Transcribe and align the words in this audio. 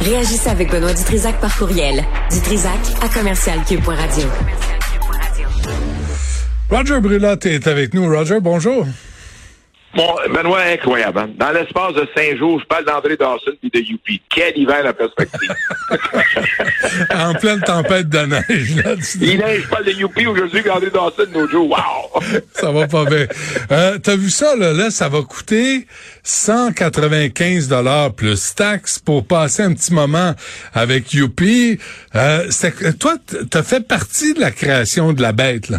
Réagissez 0.00 0.48
avec 0.48 0.70
Benoît 0.70 0.92
Dutrisac 0.92 1.40
par 1.40 1.56
courriel. 1.56 2.04
Dutrisac 2.30 2.78
à 3.02 3.08
commercialcube.radio. 3.08 4.28
Roger 6.70 7.00
Brulotte 7.00 7.46
est 7.46 7.66
avec 7.66 7.94
nous. 7.94 8.06
Roger, 8.08 8.40
bonjour. 8.40 8.86
Bon, 9.96 10.14
Benoît, 10.34 10.62
incroyable. 10.72 11.18
hein. 11.20 11.30
Dans 11.38 11.50
l'espace 11.52 11.94
de 11.94 12.06
cinq 12.16 12.36
jours, 12.36 12.58
je 12.60 12.66
parle 12.66 12.84
d'André 12.84 13.16
Dawson 13.16 13.52
et 13.62 13.70
de 13.70 13.78
Youpi. 13.80 14.20
Quel 14.28 14.56
hiver 14.58 14.82
la 14.82 14.92
perspective. 14.92 15.54
en 17.14 17.34
pleine 17.34 17.60
tempête 17.60 18.08
de 18.08 18.18
neige. 18.18 18.76
Là, 18.76 18.96
tu- 18.96 19.18
Il 19.20 19.38
neige, 19.38 19.62
je 19.62 19.68
parle 19.68 19.84
de 19.84 19.92
Youpi 19.92 20.26
aujourd'hui, 20.26 20.62
puis 20.62 20.70
André 20.70 20.90
Dawson, 20.90 21.26
nos 21.32 21.48
jours. 21.48 21.70
Wow! 21.70 22.22
ça 22.54 22.70
va 22.72 22.86
pas 22.88 23.04
bien. 23.04 23.26
Euh, 23.70 23.98
T'as 23.98 24.16
vu 24.16 24.30
ça, 24.30 24.56
là, 24.56 24.72
là, 24.72 24.90
ça 24.90 25.08
va 25.08 25.22
coûter 25.22 25.86
195 26.24 27.68
dollars 27.68 28.12
plus 28.14 28.54
taxes 28.54 28.98
pour 28.98 29.26
passer 29.26 29.62
un 29.62 29.72
petit 29.74 29.92
moment 29.92 30.34
avec 30.72 31.12
Youpi. 31.12 31.78
Euh, 32.14 32.48
toi, 32.98 33.14
t'as 33.50 33.62
fait 33.62 33.86
partie 33.86 34.34
de 34.34 34.40
la 34.40 34.50
création 34.50 35.12
de 35.12 35.22
la 35.22 35.32
bête, 35.32 35.68
là. 35.68 35.78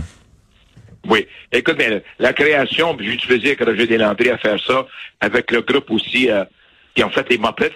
Oui. 1.08 1.28
Écoute, 1.52 1.76
mais 1.78 2.04
la 2.20 2.34
création, 2.34 2.96
j'ai 3.00 3.06
eu 3.06 3.16
du 3.18 3.28
plaisir 3.28 3.56
quand 3.58 3.66
j'ai 3.76 3.98
l'entrée 3.98 4.32
à 4.32 4.38
faire 4.38 4.60
ça, 4.60 4.86
avec 5.22 5.52
le 5.52 5.62
groupe 5.62 5.90
aussi 5.92 6.30
euh, 6.30 6.44
qui 6.96 7.04
ont 7.04 7.10
fait 7.10 7.30
les 7.30 7.38
Muppets. 7.38 7.72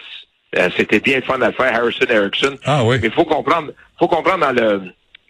Euh, 0.58 0.70
C'était 0.76 1.00
bien 1.00 1.22
fun 1.22 1.40
à 1.42 1.52
faire, 1.52 1.76
Harrison 1.76 2.06
Erickson. 2.10 2.58
Ah 2.66 2.84
oui. 2.84 2.98
Mais 3.02 3.08
il 3.10 3.14
faut 3.14 3.26
comprendre, 3.26 3.72
faut 4.00 4.08
comprendre 4.08 4.46
dans 4.46 4.52
le, 4.52 4.82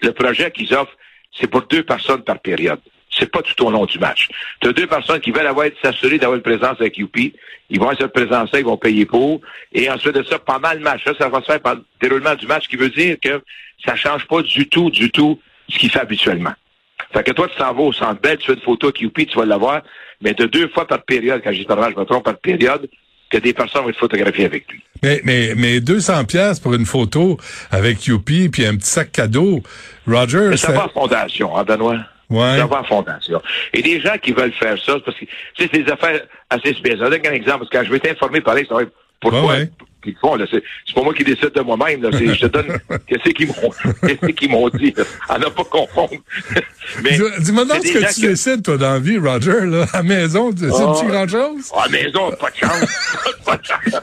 le 0.02 0.12
projet 0.14 0.50
qu'ils 0.52 0.74
offrent, 0.74 0.96
c'est 1.38 1.48
pour 1.48 1.64
deux 1.64 1.84
personnes 1.84 2.24
par 2.24 2.40
période. 2.40 2.80
C'est 3.12 3.30
pas 3.32 3.42
tout 3.42 3.66
au 3.66 3.72
long 3.72 3.86
du 3.86 3.98
match. 4.00 4.30
Tu 4.62 4.70
as 4.70 4.72
deux 4.72 4.88
personnes 4.88 5.20
qui 5.20 5.32
veulent 5.32 5.48
avoir 5.48 5.68
s'assurer 5.84 6.20
d'avoir 6.20 6.38
une 6.38 6.44
présence 6.44 6.80
avec 6.80 6.98
Youpi. 6.98 7.34
Ils 7.70 7.80
vont 7.80 7.92
cette 8.00 8.14
présence-là, 8.14 8.60
ils 8.60 8.66
vont 8.66 8.78
payer 8.78 9.06
pour. 9.06 9.42
Et 9.74 9.90
ensuite 9.90 10.14
de 10.16 10.24
ça, 10.24 10.40
pendant 10.40 10.72
le 10.74 10.80
match, 10.80 11.04
là, 11.06 11.14
ça 11.20 11.28
va 11.28 11.42
se 11.42 11.46
faire 11.46 11.60
pendant 11.60 11.82
le 11.82 12.08
déroulement 12.08 12.36
du 12.36 12.46
match, 12.48 12.64
ce 12.66 12.70
qui 12.70 12.78
veut 12.78 12.90
dire 12.90 13.18
que 13.22 13.42
ça 13.84 13.96
change 13.96 14.26
pas 14.28 14.42
du 14.44 14.70
tout, 14.70 14.90
du 14.92 15.12
tout 15.12 15.40
ce 15.70 15.78
qu'il 15.80 15.90
fait 15.90 16.00
habituellement. 16.00 16.54
Fait 17.14 17.24
que 17.24 17.32
toi, 17.32 17.48
tu 17.48 17.56
t'en 17.58 17.74
vas 17.74 17.82
au 17.82 17.94
centre 17.94 18.22
belle, 18.22 18.38
tu 18.38 18.48
fais 18.48 18.54
une 18.54 18.62
photo 18.62 18.88
avec 18.88 19.02
Youpi, 19.02 19.26
tu 19.26 19.38
vas 19.38 19.46
l'avoir, 19.46 19.82
mais 20.22 20.34
de 20.34 20.46
deux 20.46 20.68
fois 20.70 20.88
par 20.88 21.02
période, 21.04 21.42
quand 21.44 21.52
je 21.52 21.60
dis 21.60 21.66
par 21.66 21.78
match, 21.78 21.94
je 21.96 22.00
me 22.00 22.06
trompe 22.06 22.26
par 22.26 22.38
période, 22.38 22.90
que 23.30 23.38
des 23.38 23.54
personnes 23.54 23.84
vont 23.84 23.90
être 23.90 24.00
photographiées 24.00 24.46
avec 24.46 24.72
lui. 24.72 24.84
Mais, 25.04 25.22
mais, 25.24 25.54
mais 25.56 25.80
200 25.80 26.26
pièces 26.26 26.60
pour 26.60 26.74
une 26.74 26.86
photo 26.86 27.38
avec 27.72 28.06
Youpi 28.06 28.50
puis 28.50 28.66
un 28.66 28.76
petit 28.76 28.90
sac 28.90 29.12
cadeau. 29.12 29.62
Roger, 30.08 30.50
Mais 30.50 30.58
ça 30.58 30.72
va 30.72 30.86
à 30.86 30.90
fondation, 30.90 31.56
hein, 31.56 31.64
Benoît? 31.64 31.98
Ouais. 32.30 32.58
Ça 32.58 32.66
va 32.66 32.80
à 32.80 32.84
fondation. 32.84 33.42
Et 33.74 33.82
des 33.82 34.02
gens 34.02 34.16
qui 34.22 34.32
veulent 34.32 34.54
faire 34.54 34.78
ça, 34.84 35.00
parce 35.04 35.18
que 35.18 35.26
tu 35.26 35.32
sais, 35.58 35.70
c'est 35.72 35.84
des 35.84 35.92
affaires 35.92 36.22
assez 36.50 36.74
spéciales. 36.74 37.12
Je 37.12 37.18
donne 37.18 37.28
un 37.28 37.34
exemple, 37.34 37.60
parce 37.60 37.70
que 37.70 37.78
quand 37.78 37.84
je 37.86 37.92
vais 37.92 38.00
t'informer 38.00 38.42
par 38.42 38.56
ça 38.56 38.76
va 38.76 38.84
être 38.84 38.94
pourquoi? 39.22 39.42
Ouais, 39.42 39.48
ouais. 39.60 39.70
le 40.06 40.14
font. 40.22 40.36
Là, 40.36 40.46
c'est, 40.50 40.64
c'est 40.88 40.94
pas 40.96 41.02
moi 41.04 41.14
qui 41.14 41.24
décide 41.26 41.52
de 41.54 41.60
moi-même. 41.62 42.02
Là, 42.02 42.10
c'est, 42.14 42.34
je 42.34 42.40
te 42.40 42.46
donne 42.48 42.68
qu'est-ce 43.08 43.30
qu'ils 43.32 43.48
m'ont, 43.48 43.72
qu'est-ce 44.08 44.32
qu'ils 44.32 44.50
m'ont 44.50 44.70
dit. 44.70 44.94
Là. 44.96 45.04
À 45.28 45.38
ne 45.38 45.46
pas 45.46 45.64
confondre. 45.66 46.14
Mais 47.04 47.12
Dis- 47.18 47.24
Dis-moi 47.42 47.66
donc 47.66 47.80
c'est 47.84 47.90
ce 47.90 47.94
que 48.00 48.08
tu 48.08 48.14
qui- 48.22 48.28
décides, 48.28 48.64
toi, 48.64 48.78
dans 48.78 48.94
la 48.94 49.00
vie, 49.00 49.18
Roger, 49.18 49.66
là, 49.66 49.86
à 49.94 49.98
la 49.98 50.04
maison. 50.04 50.52
C'est 50.58 50.66
Ah. 50.72 50.94
tu 51.00 51.06
grand-chose? 51.08 51.70
Ah, 51.76 51.88
maison, 51.90 52.32
pas 52.32 52.50
de 52.50 52.56
chance. 52.56 52.86
pas 53.46 53.58
de 53.58 53.66
chance. 53.66 54.02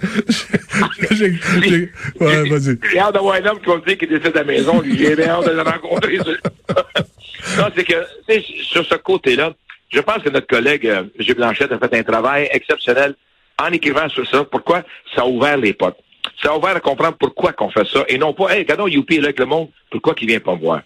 J'ai- 1.13 1.39
j'ai- 1.65 1.93
Ouais, 2.21 2.49
vas-y. 2.49 2.79
J'ai 2.93 2.99
hâte 2.99 3.15
d'avoir 3.15 3.37
un 3.37 3.47
homme 3.47 3.59
qui 3.61 3.67
va 3.67 3.77
me 3.77 3.85
dire 3.87 3.97
qu'il 3.99 4.09
décide 4.09 4.37
à 4.37 4.41
la 4.41 4.45
maison. 4.45 4.81
lui. 4.83 4.97
J'ai 4.99 5.17
bien 5.17 5.29
hâte 5.29 5.47
de 5.47 5.51
le 5.53 5.63
rencontrer. 5.63 6.19
non, 6.19 7.65
c'est 7.75 7.85
que, 7.85 7.95
tu 8.29 8.35
sais, 8.35 8.45
sur 8.65 8.85
ce 8.85 8.95
côté-là, 8.97 9.55
je 9.91 10.01
pense 10.01 10.23
que 10.23 10.29
notre 10.29 10.47
collègue 10.47 10.87
euh, 10.87 11.05
M. 11.19 11.35
Blanchette 11.37 11.73
a 11.73 11.79
fait 11.79 11.95
un 11.99 12.03
travail 12.03 12.49
exceptionnel 12.53 13.15
en 13.61 13.73
écrivant 13.73 14.09
sur 14.09 14.27
ça. 14.29 14.45
Pourquoi? 14.45 14.83
Ça 15.15 15.23
a 15.23 15.27
ouvert 15.27 15.57
les 15.57 15.73
potes. 15.73 15.97
Ça 16.43 16.51
a 16.51 16.57
ouvert 16.57 16.77
à 16.77 16.81
comprendre 16.81 17.17
pourquoi 17.19 17.53
qu'on 17.53 17.71
fait 17.71 17.87
ça. 17.87 18.05
Et 18.09 18.19
non 18.19 18.33
pas, 18.35 18.51
hey, 18.55 18.61
regardons 18.61 18.87
Youpi 18.87 19.17
est 19.17 19.21
là 19.21 19.27
avec 19.27 19.39
le 19.39 19.47
monde, 19.47 19.69
pourquoi 19.91 20.15
qu'il 20.15 20.29
vient 20.29 20.41
pas 20.41 20.55
me 20.55 20.61
voir? 20.61 20.83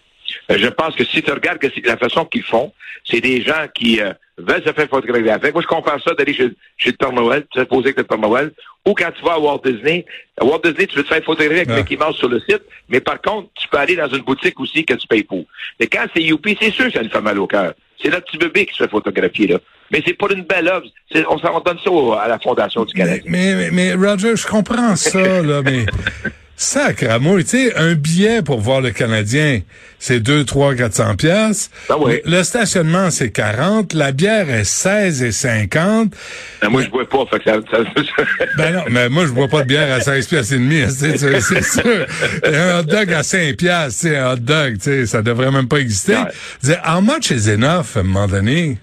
Euh, 0.51 0.59
Je 0.59 0.69
pense 0.69 0.95
que 0.95 1.05
si 1.05 1.23
tu 1.23 1.31
regardes 1.33 1.59
que 1.59 1.67
c'est 1.75 1.85
la 1.85 1.97
façon 1.97 2.25
qu'ils 2.25 2.43
font, 2.45 2.73
c'est 3.05 3.21
des 3.21 3.43
gens 3.43 3.67
qui 3.75 4.01
euh, 4.01 4.13
veulent 4.39 4.63
se 4.65 4.73
faire 4.73 4.89
photographier 4.89 5.31
avec. 5.31 5.53
Moi, 5.53 5.63
je 5.63 5.67
compare 5.67 6.01
ça 6.03 6.15
d'aller 6.15 6.35
chez, 6.35 6.51
chez 6.77 6.91
le 6.91 6.97
Père 6.97 7.13
Noël, 7.13 7.47
tu 7.51 7.59
te 7.59 7.65
poser 7.65 7.87
avec 7.87 7.99
le 7.99 8.05
Père 8.05 8.19
Noël, 8.19 8.53
ou 8.87 8.95
quand 8.95 9.11
tu 9.11 9.25
vas 9.25 9.33
à 9.33 9.39
Walt 9.39 9.61
Disney. 9.65 10.05
À 10.41 10.45
Walt 10.45 10.61
Disney, 10.63 10.87
tu 10.87 10.97
veux 10.97 11.03
te 11.03 11.09
faire 11.09 11.25
photographier 11.25 11.63
avec. 11.63 11.69
Mickey 11.77 11.97
Mouse 11.97 12.17
sur 12.17 12.29
le 12.29 12.39
site, 12.41 12.63
mais 12.89 13.01
par 13.01 13.21
contre, 13.21 13.49
tu 13.55 13.67
peux 13.69 13.79
aller 13.79 13.97
dans 13.97 14.09
une 14.09 14.23
boutique 14.23 14.61
aussi 14.61 14.85
que 14.85 14.95
tu 14.95 15.07
payes 15.09 15.25
pour. 15.25 15.45
Mais 15.81 15.87
quand 15.89 16.05
c'est 16.15 16.23
Youpi, 16.23 16.57
c'est 16.61 16.71
sûr 16.71 16.87
que 16.87 16.93
ça 16.93 17.03
nous 17.03 17.11
fait 17.11 17.21
mal 17.21 17.39
au 17.39 17.47
cœur. 17.47 17.75
C'est 18.03 18.11
notre 18.11 18.27
petit 18.27 18.39
bébé 18.39 18.67
qui 18.67 18.75
se 18.75 18.85
fait 18.85 18.91
photographier, 18.91 19.47
là. 19.49 19.59
Mais 19.93 20.03
c'est 20.07 20.15
pour 20.15 20.31
une 20.31 20.45
belle 20.45 20.69
œuvre. 20.69 20.87
C'est- 21.13 21.25
On, 21.29 21.39
s'en- 21.39 21.57
on 21.57 21.61
donne 21.61 21.79
ça 21.85 22.23
à 22.23 22.29
la 22.29 22.39
Fondation 22.39 22.85
du 22.85 22.95
Canada. 22.95 23.23
mais, 23.27 23.55
mais, 23.55 23.71
mais, 23.71 23.95
Roger, 23.95 24.37
je 24.37 24.47
comprends 24.47 24.95
ça, 24.97 25.43
là, 25.43 25.63
mais 25.65 25.85
sacramouille, 26.63 27.45
tu 27.45 27.69
sais, 27.69 27.75
un 27.77 27.95
billet 27.95 28.43
pour 28.43 28.61
voir 28.61 28.81
le 28.83 28.91
Canadien, 28.91 29.61
c'est 29.99 30.21
2, 30.21 30.45
3, 30.45 30.75
400 30.75 31.17
pièces. 31.17 31.71
Ah 31.89 31.97
oui. 31.99 32.21
Le 32.27 32.43
stationnement, 32.43 33.11
c'est 33.11 33.31
40. 33.31 33.95
La 33.95 34.13
bière 34.13 34.51
est 34.51 34.65
16 34.65 35.23
et 35.23 35.33
50. 35.33 36.13
Ben, 36.61 36.69
moi, 36.69 36.83
je 36.83 36.91
bois 36.91 37.09
pas, 37.09 37.25
fait 37.31 37.39
que 37.39 37.51
ça... 37.51 37.61
ça- 37.73 38.25
Ben 38.59 38.75
non, 38.75 38.83
mais 38.91 39.09
moi, 39.09 39.25
je 39.27 39.33
bois 39.33 39.49
pas 39.49 39.63
de 39.63 39.69
bière 39.69 39.91
à 39.93 40.01
16 40.01 40.27
pièces 40.27 40.53
et 40.53 40.59
demi, 40.59 40.83
hein, 40.83 40.89
c'est 40.91 41.17
sûr. 41.19 42.07
Un 42.45 42.81
hot 42.81 42.83
dog 42.83 43.13
à 43.13 43.23
5 43.23 43.57
pièces, 43.57 43.97
c'est 43.97 44.17
un 44.17 44.33
hot 44.33 44.37
dog, 44.37 44.75
tu 44.77 44.83
sais, 44.85 45.07
ça 45.07 45.23
devrait 45.23 45.51
même 45.51 45.69
pas 45.69 45.79
exister. 45.79 46.17
Ouais. 46.17 46.77
How 46.87 47.01
much 47.01 47.31
is 47.31 47.49
enough, 47.51 47.97
à 47.97 48.01
un 48.01 48.03
moment 48.03 48.27
donné? 48.29 48.79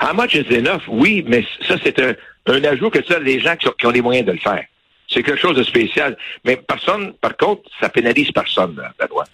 How 0.00 0.14
much 0.14 0.34
is 0.34 0.52
enough? 0.52 0.82
Oui, 0.88 1.24
mais 1.28 1.44
ça, 1.66 1.76
c'est 1.84 1.98
un, 2.00 2.14
un 2.46 2.64
ajout 2.64 2.90
que 2.90 3.04
ça, 3.06 3.18
les 3.20 3.38
gens 3.40 3.54
qui 3.56 3.86
ont 3.86 3.90
les 3.90 4.02
moyens 4.02 4.26
de 4.26 4.32
le 4.32 4.38
faire. 4.38 4.64
C'est 5.08 5.22
quelque 5.22 5.40
chose 5.40 5.56
de 5.56 5.62
spécial. 5.62 6.16
Mais 6.44 6.56
personne, 6.56 7.12
par 7.14 7.36
contre, 7.36 7.62
ça 7.80 7.88
pénalise 7.88 8.30
personne, 8.30 8.76
là, 8.76 8.92
Benoît. 8.98 9.24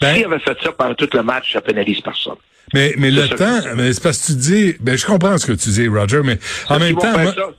Ben- 0.00 0.14
S'il 0.14 0.24
avait 0.26 0.38
fait 0.38 0.56
ça 0.62 0.72
pendant 0.72 0.94
tout 0.94 1.08
le 1.12 1.22
match, 1.22 1.52
ça 1.52 1.60
pénalise 1.60 2.00
personne. 2.00 2.36
Mais, 2.72 2.94
mais 2.96 3.10
le 3.10 3.28
temps, 3.28 3.60
mais 3.76 3.92
c'est 3.92 4.02
parce 4.02 4.18
que 4.20 4.26
tu 4.26 4.32
dis, 4.38 4.74
ben, 4.80 4.96
je 4.96 5.04
comprends 5.06 5.36
ce 5.38 5.46
que 5.46 5.52
tu 5.52 5.68
dis, 5.70 5.88
Roger, 5.88 6.20
mais 6.24 6.38
en 6.68 6.78
même 6.78 6.90
Ils 6.90 6.94
vont 6.94 7.00
temps, 7.00 7.12
faire 7.14 7.22
moi- 7.22 7.34
ça. 7.34 7.50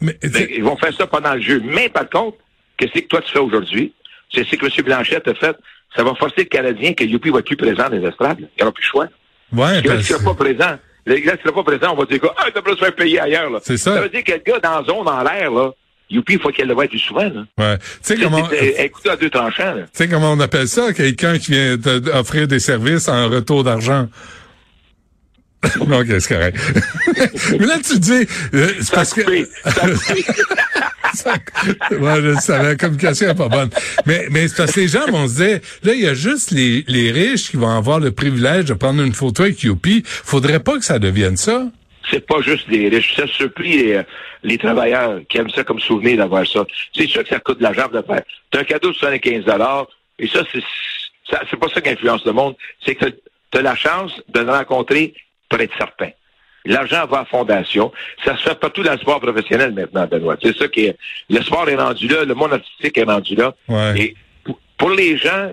mais, 0.00 0.16
Ben, 0.22 0.48
ils 0.50 0.64
vont 0.64 0.76
faire 0.76 0.94
ça 0.96 1.06
pendant 1.06 1.34
le 1.34 1.40
jeu. 1.40 1.60
Mais 1.64 1.88
par 1.88 2.08
contre, 2.08 2.38
qu'est-ce 2.76 2.92
que 2.92 3.06
toi 3.06 3.20
tu 3.22 3.32
fais 3.32 3.38
aujourd'hui? 3.38 3.92
C'est 4.32 4.44
ce 4.46 4.56
que 4.56 4.66
M. 4.66 4.84
Blanchette 4.84 5.28
a 5.28 5.34
fait. 5.34 5.56
Ça 5.94 6.02
va 6.04 6.14
forcer 6.14 6.34
le 6.38 6.44
Canadien 6.44 6.94
que 6.94 7.04
Youpi 7.04 7.30
va 7.30 7.38
être 7.40 7.46
plus 7.46 7.56
présent 7.56 7.88
dans 7.88 7.96
les 7.96 8.06
estrades. 8.06 8.40
là. 8.40 8.46
Il 8.56 8.56
n'y 8.58 8.62
aura 8.62 8.72
plus 8.72 8.82
le 8.82 8.88
choix. 8.88 9.04
ouais, 9.52 9.82
Parce 9.82 10.08
que 10.08 10.12
là, 10.14 10.18
pas 10.24 10.34
présent, 10.34 10.78
gars, 11.06 11.14
s'il 11.16 11.24
sera 11.42 11.52
pas 11.54 11.62
présent, 11.62 11.92
on 11.92 11.96
va 11.96 12.04
dire 12.06 12.20
quoi? 12.20 12.34
Ah, 12.38 12.46
t'as 12.52 12.70
se 12.70 12.76
faire 12.76 12.94
payer 12.94 13.20
ailleurs, 13.20 13.50
là. 13.50 13.58
C'est 13.62 13.76
ça. 13.76 13.94
Ça 13.94 14.00
veut 14.02 14.08
dire 14.08 14.24
que 14.24 14.32
le 14.32 14.38
gars 14.44 14.58
dans 14.58 14.80
la 14.80 14.84
zone, 14.84 15.08
en 15.08 15.22
l'air, 15.22 15.50
là, 15.50 15.70
Youpi, 16.08 16.34
il 16.34 16.40
faut 16.40 16.50
qu'il 16.50 16.66
le 16.66 16.74
voie 16.74 16.86
plus 16.86 16.98
souvent, 17.00 17.24
là. 17.24 17.44
ouais. 17.58 17.78
Tu 17.78 17.84
sais 18.02 18.16
comment, 18.16 18.46
tu 18.48 18.54
Écoutez 18.54 19.10
à 19.10 19.16
deux 19.16 19.30
tranchants, 19.30 19.74
là. 19.74 19.82
sais 19.92 20.08
comment 20.08 20.32
on 20.32 20.40
appelle 20.40 20.68
ça? 20.68 20.92
Quelqu'un 20.92 21.38
qui 21.38 21.50
vient 21.52 21.76
t'offrir 21.78 22.46
des 22.46 22.60
services 22.60 23.08
en 23.08 23.28
retour 23.28 23.64
d'argent? 23.64 24.08
ok, 25.80 26.06
c'est 26.20 26.28
correct. 26.28 26.58
mais 27.58 27.66
là, 27.66 27.78
tu 27.84 27.98
dis, 27.98 28.26
euh, 28.54 28.68
c'est 28.80 28.94
parce 28.94 29.12
que... 29.14 29.22
coupé. 29.22 29.46
Ouais, 31.92 32.20
je 32.20 32.38
savais, 32.40 32.68
la 32.68 32.76
communication 32.76 33.30
est 33.30 33.34
pas 33.34 33.48
bonne. 33.48 33.70
Mais, 34.04 34.26
mais 34.30 34.48
c'est 34.48 34.56
parce 34.56 34.72
que 34.72 34.80
les 34.80 34.88
gens 34.88 35.06
vont 35.06 35.26
se 35.26 35.36
dire, 35.36 35.60
là, 35.82 35.94
il 35.94 36.02
y 36.02 36.06
a 36.06 36.12
juste 36.12 36.50
les, 36.50 36.84
les 36.88 37.10
riches 37.10 37.50
qui 37.50 37.56
vont 37.56 37.70
avoir 37.70 38.00
le 38.00 38.10
privilège 38.12 38.66
de 38.66 38.74
prendre 38.74 39.02
une 39.02 39.14
photo 39.14 39.44
avec 39.44 39.62
Youpi. 39.62 40.02
Faudrait 40.04 40.60
pas 40.60 40.76
que 40.78 40.84
ça 40.84 40.98
devienne 40.98 41.38
ça. 41.38 41.68
C'est 42.10 42.26
pas 42.26 42.40
juste 42.40 42.68
les 42.68 42.88
riches. 42.88 43.14
Ça 43.16 43.26
surpris 43.26 43.78
les, 43.78 44.02
les 44.42 44.58
travailleurs 44.58 45.20
qui 45.28 45.38
aiment 45.38 45.50
ça 45.50 45.64
comme 45.64 45.80
souvenir 45.80 46.18
d'avoir 46.18 46.46
ça. 46.46 46.64
C'est 46.94 47.06
sûr 47.06 47.22
que 47.22 47.28
ça 47.28 47.40
coûte 47.40 47.58
de 47.58 47.62
l'argent 47.62 47.88
de 47.88 47.96
le 47.96 48.02
faire. 48.02 48.22
T'as 48.50 48.60
un 48.60 48.64
cadeau 48.64 48.90
de 48.90 48.94
75 48.94 49.44
et 50.18 50.28
ça, 50.28 50.40
c'est 50.50 51.56
pas 51.58 51.68
ça 51.72 51.80
qui 51.80 51.90
influence 51.90 52.24
le 52.24 52.32
monde. 52.32 52.54
C'est 52.84 52.94
que 52.94 53.06
tu 53.06 53.58
as 53.58 53.62
la 53.62 53.76
chance 53.76 54.12
de 54.28 54.40
le 54.40 54.50
rencontrer 54.50 55.14
pour 55.48 55.60
être 55.60 55.76
certain. 55.76 56.10
L'argent 56.64 57.06
va 57.06 57.20
à 57.20 57.24
fondation. 57.24 57.92
Ça 58.24 58.36
se 58.36 58.42
fait 58.42 58.58
partout 58.58 58.82
dans 58.82 58.92
le 58.92 58.98
sport 58.98 59.20
professionnel 59.20 59.72
maintenant, 59.72 60.06
Benoît. 60.06 60.36
C'est 60.42 60.56
ça 60.56 60.66
qui 60.68 60.86
est. 60.86 60.96
Le 61.30 61.40
sport 61.42 61.68
est 61.68 61.76
rendu 61.76 62.08
là, 62.08 62.24
le 62.24 62.34
monde 62.34 62.54
artistique 62.54 62.98
est 62.98 63.04
rendu 63.04 63.36
là. 63.36 63.54
Ouais. 63.68 64.00
Et 64.00 64.16
pour 64.76 64.90
les 64.90 65.16
gens 65.16 65.52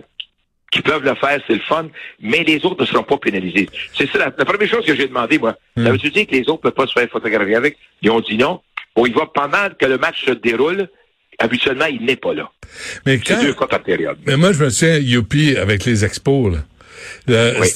qui 0.73 0.81
peuvent 0.81 1.03
le 1.03 1.15
faire, 1.15 1.39
c'est 1.47 1.53
le 1.53 1.59
fun, 1.61 1.87
mais 2.21 2.43
les 2.43 2.65
autres 2.65 2.81
ne 2.81 2.85
seront 2.87 3.03
pas 3.03 3.17
pénalisés. 3.17 3.69
C'est 3.97 4.09
ça, 4.09 4.17
la, 4.17 4.33
la 4.37 4.45
première 4.45 4.67
chose 4.69 4.85
que 4.85 4.95
j'ai 4.95 5.07
demandé, 5.07 5.37
moi. 5.37 5.55
Hmm. 5.75 5.85
Ça 5.85 5.91
veut-tu 5.91 6.09
dire 6.09 6.25
que 6.27 6.31
les 6.35 6.41
autres 6.49 6.61
ne 6.65 6.69
peuvent 6.69 6.73
pas 6.73 6.87
se 6.87 6.93
faire 6.93 7.07
photographier 7.09 7.55
avec? 7.55 7.77
Ils 8.01 8.09
ont 8.09 8.19
dit 8.21 8.37
non. 8.37 8.59
Bon, 8.95 9.05
il 9.05 9.13
va 9.13 9.27
pendant 9.33 9.69
que 9.79 9.85
le 9.85 9.97
match 9.97 10.25
se 10.25 10.31
déroule, 10.31 10.87
habituellement, 11.39 11.85
il 11.85 12.03
n'est 12.05 12.15
pas 12.15 12.33
là. 12.33 12.49
Mais 13.05 13.19
C'est 13.25 13.35
quand, 13.35 13.41
deux 13.41 13.53
fois 13.53 13.67
par 13.67 13.81
période. 13.83 14.17
mais 14.25 14.35
moi, 14.37 14.51
je 14.51 14.63
me 14.63 14.69
souviens, 14.69 14.97
Youpi, 14.97 15.55
avec 15.57 15.85
les 15.85 16.03
expos, 16.05 16.53
là. 16.53 16.59
Le- 17.27 17.59
Oui. 17.61 17.67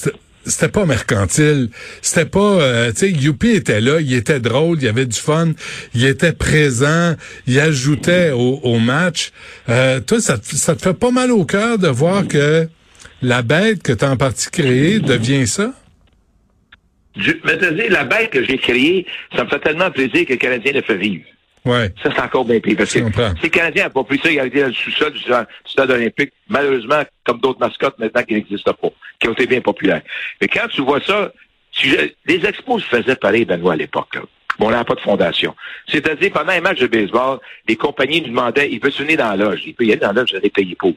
c'était- 0.45 0.69
pas 0.69 0.85
mercantile. 0.85 1.69
C'était 2.01 2.25
pas, 2.29 2.39
euh, 2.61 2.91
tu 2.91 2.99
sais, 2.99 3.11
Youpi 3.11 3.49
était 3.49 3.81
là, 3.81 3.99
il 3.99 4.13
était 4.13 4.39
drôle, 4.39 4.77
il 4.79 4.85
y 4.85 4.87
avait 4.87 5.05
du 5.05 5.19
fun, 5.19 5.51
il 5.93 6.05
était 6.05 6.31
présent, 6.33 7.15
il 7.47 7.59
ajoutait 7.59 8.31
au, 8.31 8.59
au 8.63 8.79
match. 8.79 9.31
Euh, 9.69 9.99
toi, 9.99 10.21
ça, 10.21 10.37
ça 10.41 10.75
te 10.75 10.81
fait 10.81 10.93
pas 10.93 11.11
mal 11.11 11.31
au 11.31 11.43
cœur 11.45 11.77
de 11.79 11.87
voir 11.89 12.27
que 12.27 12.69
la 13.21 13.41
bête 13.41 13.83
que 13.83 13.93
t'as 13.93 14.09
en 14.09 14.17
partie 14.17 14.49
créée 14.49 14.99
devient 14.99 15.47
ça? 15.47 15.73
Je, 17.15 17.31
mais 17.43 17.57
dire, 17.57 17.91
la 17.91 18.03
bête 18.03 18.29
que 18.29 18.43
j'ai 18.43 18.57
créée, 18.57 19.05
ça 19.35 19.43
me 19.43 19.49
fait 19.49 19.59
tellement 19.59 19.89
plaisir 19.89 20.25
que 20.25 20.33
le 20.33 20.37
Canadien 20.37 20.73
le 20.73 20.81
fait 20.81 20.97
vivre. 20.97 21.25
Ouais. 21.65 21.91
Ça, 22.01 22.09
c'est 22.15 22.21
encore 22.21 22.45
bien 22.45 22.59
pire. 22.59 22.77
Parce 22.77 22.93
que 22.93 22.99
si 22.99 23.43
le 23.43 23.49
Canadien 23.49 23.85
n'a 23.85 23.89
pas 23.89 24.03
pris 24.03 24.19
ça, 24.23 24.31
il 24.31 24.39
a 24.39 24.45
été 24.45 24.61
dans 24.61 24.67
le 24.67 24.73
sous-sol 24.73 25.11
du, 25.11 25.19
stade 25.19 25.91
olympique, 25.91 26.31
malheureusement, 26.47 27.03
comme 27.25 27.39
d'autres 27.39 27.59
mascottes 27.59 27.99
maintenant 27.99 28.23
qui 28.23 28.35
n'existent 28.35 28.73
pas, 28.73 28.89
qui 29.19 29.27
ont 29.27 29.33
été 29.33 29.47
bien 29.47 29.61
populaires. 29.61 30.01
Mais 30.39 30.47
quand 30.47 30.67
tu 30.69 30.81
vois 30.81 31.01
ça, 31.01 31.31
les 31.83 32.45
expos 32.45 32.83
se 32.83 32.87
faisaient 32.87 33.15
pareil, 33.15 33.45
Benoît, 33.45 33.73
à 33.73 33.75
l'époque. 33.75 34.17
Bon, 34.59 34.67
on 34.67 34.71
n'a 34.71 34.85
pas 34.85 34.95
de 34.95 35.01
fondation. 35.01 35.55
C'est-à-dire, 35.87 36.31
pendant 36.31 36.51
un 36.51 36.61
match 36.61 36.79
de 36.79 36.87
baseball, 36.87 37.39
les 37.67 37.75
compagnies 37.75 38.21
nous 38.21 38.29
demandaient, 38.29 38.69
il 38.71 38.79
peut 38.79 38.89
se 38.89 39.03
venir 39.03 39.17
dans 39.17 39.35
la 39.35 39.35
loge. 39.35 39.61
Il 39.65 39.75
peut 39.75 39.85
y 39.85 39.91
aller 39.91 39.99
dans 39.99 40.13
la 40.13 40.21
loge, 40.21 40.29
j'allais 40.31 40.49
payer 40.49 40.75
pour. 40.75 40.93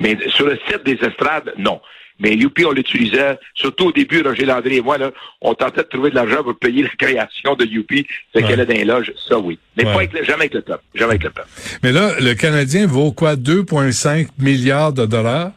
Mais 0.00 0.18
sur 0.28 0.46
le 0.46 0.58
site 0.68 0.84
des 0.84 0.98
estrades, 1.06 1.52
non. 1.58 1.80
Mais 2.20 2.36
Youpi, 2.36 2.64
on 2.64 2.70
l'utilisait, 2.70 3.38
surtout 3.54 3.86
au 3.86 3.92
début, 3.92 4.22
Roger 4.22 4.44
Landry 4.44 4.76
et 4.76 4.80
moi, 4.80 4.98
là, 4.98 5.10
on 5.40 5.54
tentait 5.54 5.82
de 5.82 5.88
trouver 5.88 6.10
de 6.10 6.14
l'argent 6.14 6.44
pour 6.44 6.56
payer 6.56 6.84
la 6.84 6.88
création 6.90 7.56
de 7.56 7.64
Youpi, 7.64 8.06
fait 8.32 8.42
qu'elle 8.42 8.60
est 8.60 8.66
dans 8.66 8.74
les 8.74 8.84
loges, 8.84 9.12
ça 9.28 9.36
oui. 9.36 9.58
Mais 9.76 9.82
pas 9.82 9.94
avec 9.94 10.12
jamais 10.24 10.44
avec 10.44 10.54
le 10.54 10.62
top. 10.62 10.80
Jamais 10.94 11.10
avec 11.10 11.24
le 11.24 11.30
top. 11.30 11.44
Mais 11.82 11.90
là, 11.90 12.12
le 12.20 12.34
Canadien 12.34 12.86
vaut 12.86 13.10
quoi? 13.10 13.34
2,5 13.34 14.28
milliards 14.38 14.92
de 14.92 15.06
dollars? 15.06 15.50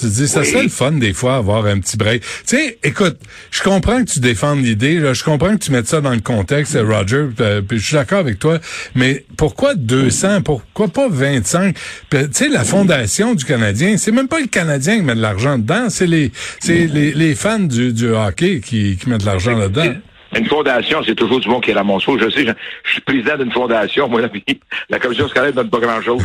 Tu 0.00 0.06
dis, 0.06 0.28
ça 0.28 0.44
serait 0.44 0.62
le 0.62 0.68
fun 0.68 0.92
des 0.92 1.12
fois 1.12 1.36
avoir 1.36 1.66
un 1.66 1.78
petit 1.78 1.96
break. 1.96 2.22
Tu 2.46 2.56
sais, 2.56 2.78
écoute, 2.82 3.18
je 3.50 3.62
comprends 3.62 4.02
que 4.02 4.10
tu 4.10 4.20
défendes 4.20 4.64
l'idée, 4.64 5.00
je 5.12 5.24
comprends 5.24 5.56
que 5.56 5.62
tu 5.62 5.72
mettes 5.72 5.88
ça 5.88 6.00
dans 6.00 6.14
le 6.14 6.20
contexte, 6.20 6.78
Roger, 6.80 7.26
euh, 7.40 7.60
puis 7.60 7.78
je 7.78 7.84
suis 7.84 7.94
d'accord 7.94 8.20
avec 8.20 8.38
toi, 8.38 8.58
mais 8.94 9.24
pourquoi 9.36 9.74
200, 9.74 10.42
pourquoi 10.42 10.88
pas 10.88 11.08
25? 11.08 11.76
Tu 12.10 12.18
sais, 12.32 12.48
la 12.48 12.64
fondation 12.64 13.34
du 13.34 13.44
Canadien, 13.44 13.96
c'est 13.96 14.12
même 14.12 14.28
pas 14.28 14.40
le 14.40 14.46
Canadien 14.46 14.96
qui 14.96 15.02
met 15.02 15.14
de 15.14 15.20
l'argent 15.20 15.58
dedans, 15.58 15.90
c'est 15.90 16.06
les, 16.06 16.32
c'est 16.60 16.86
les, 16.86 17.12
les, 17.12 17.34
fans 17.34 17.58
du, 17.58 17.92
du 17.92 18.08
hockey 18.08 18.60
qui, 18.64 18.96
qui 18.96 19.08
mettent 19.08 19.20
de 19.20 19.26
l'argent 19.26 19.56
là-dedans. 19.56 19.94
Une 20.36 20.46
fondation, 20.46 21.02
c'est 21.04 21.14
toujours 21.14 21.40
du 21.40 21.48
monde 21.48 21.62
qui 21.62 21.72
ramasse 21.72 22.04
Je 22.04 22.30
sais, 22.30 22.46
je, 22.84 22.90
suis 22.90 23.00
président 23.00 23.36
d'une 23.36 23.50
fondation. 23.50 24.08
Moi, 24.08 24.20
la, 24.20 24.98
commission 24.98 25.28
scolaire 25.28 25.50
ne 25.50 25.56
donne 25.56 25.70
pas 25.70 25.78
grand-chose. 25.78 26.22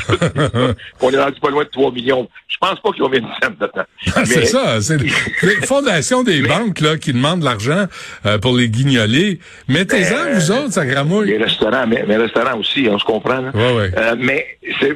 On 1.02 1.12
est 1.12 1.20
rendu 1.20 1.40
pas 1.40 1.50
loin 1.50 1.64
de 1.64 1.70
3 1.70 1.92
millions. 1.92 2.28
Je 2.48 2.58
pense 2.60 2.80
pas 2.80 2.92
qu'ils 2.92 3.04
ont 3.04 3.10
mis 3.10 3.18
une 3.18 3.28
scène 3.42 3.56
dedans. 3.60 3.86
Ah, 4.16 4.26
c'est 4.26 4.46
ça. 4.46 4.80
C'est 4.82 5.02
les 5.44 5.66
fondations 5.66 6.24
des 6.24 6.42
banques 6.42 6.82
là 6.82 6.98
qui 6.98 7.14
demandent 7.14 7.40
de 7.40 7.46
l'argent 7.46 7.86
euh, 8.26 8.38
pour 8.38 8.56
les 8.56 8.70
guignoler. 8.70 9.40
Mettez-en, 9.68 10.16
euh, 10.16 10.34
vous 10.36 10.52
autres, 10.52 10.74
ça 10.74 10.86
gramouille. 10.86 11.30
Les 11.30 11.38
restaurants, 11.38 11.88
mais 11.88 12.06
les 12.08 12.18
restaurants 12.18 12.60
aussi, 12.60 12.88
on 12.90 13.00
se 13.00 13.06
comprend. 13.06 13.42
Là. 13.42 13.52
Ouais, 13.54 13.76
ouais. 13.76 13.92
Euh, 13.98 14.16
mais 14.20 14.46
c'est 14.80 14.96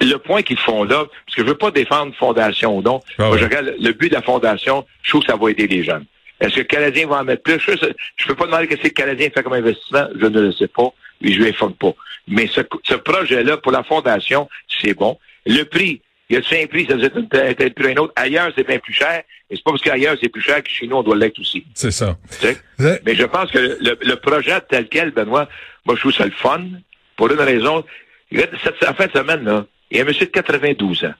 le 0.00 0.16
point 0.18 0.42
qu'ils 0.42 0.58
font 0.58 0.84
là, 0.84 1.04
parce 1.26 1.36
que 1.36 1.42
je 1.42 1.46
veux 1.46 1.56
pas 1.56 1.70
défendre 1.70 2.12
fondation 2.18 2.76
ou 2.76 2.82
non. 2.82 3.00
Moi, 3.18 3.36
je 3.38 3.44
regarde 3.44 3.74
le 3.80 3.92
but 3.92 4.08
de 4.08 4.14
la 4.14 4.22
fondation, 4.22 4.84
je 5.02 5.10
trouve 5.10 5.22
que 5.22 5.30
ça 5.30 5.36
va 5.36 5.50
aider 5.50 5.66
les 5.66 5.84
jeunes. 5.84 6.04
Est-ce 6.40 6.54
que 6.54 6.60
le 6.60 6.64
Canadien 6.64 7.06
va 7.06 7.20
en 7.20 7.24
mettre 7.24 7.42
plus? 7.42 7.58
Je 7.58 7.72
ne 7.72 8.28
peux 8.28 8.34
pas 8.34 8.46
demander 8.46 8.68
ce 8.70 8.76
que 8.76 8.84
le 8.84 8.90
Canadien 8.90 9.28
fait 9.30 9.42
comme 9.42 9.54
investissement. 9.54 10.06
Je 10.18 10.26
ne 10.26 10.40
le 10.40 10.52
sais 10.52 10.68
pas. 10.68 10.92
Et 11.20 11.32
je 11.32 11.40
ne 11.40 11.46
l'informe 11.46 11.74
pas. 11.74 11.94
Mais 12.28 12.46
ce, 12.46 12.60
projet-là, 12.94 13.56
pour 13.56 13.72
la 13.72 13.82
fondation, 13.82 14.48
c'est 14.80 14.94
bon. 14.94 15.18
Le 15.46 15.64
prix, 15.64 16.00
il 16.28 16.36
y 16.36 16.36
a 16.36 16.62
un 16.62 16.66
prix, 16.66 16.86
ça 16.86 16.96
dire 16.96 17.10
tel 17.30 17.74
prix 17.74 17.92
un 17.92 17.96
autre. 17.96 18.12
Ailleurs, 18.16 18.52
c'est 18.54 18.66
bien 18.66 18.78
plus 18.78 18.92
cher. 18.92 19.22
Et 19.50 19.56
c'est 19.56 19.64
pas 19.64 19.70
parce 19.70 19.82
qu'ailleurs, 19.82 20.16
c'est 20.20 20.28
plus 20.28 20.42
cher 20.42 20.62
que 20.62 20.68
chez 20.68 20.86
nous, 20.86 20.96
on 20.96 21.02
doit 21.02 21.16
l'être 21.16 21.40
aussi. 21.40 21.64
C'est 21.74 21.90
ça. 21.90 22.18
Mais 23.04 23.14
je 23.14 23.24
pense 23.24 23.50
que 23.50 23.78
le, 23.80 24.14
projet 24.16 24.60
tel 24.68 24.88
quel, 24.88 25.10
Benoît, 25.10 25.48
moi, 25.86 25.96
je 25.96 26.00
trouve 26.00 26.12
ça 26.12 26.26
le 26.26 26.32
fun. 26.32 26.64
Pour 27.16 27.32
une 27.32 27.40
raison. 27.40 27.84
Cette, 28.30 28.76
fin 28.94 29.06
de 29.06 29.12
semaine, 29.12 29.44
là, 29.44 29.66
il 29.90 29.96
y 29.96 30.00
a 30.00 30.04
un 30.04 30.06
monsieur 30.06 30.26
de 30.26 30.30
92 30.30 31.04
ans. 31.04 31.14